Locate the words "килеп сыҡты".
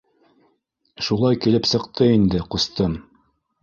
1.45-2.11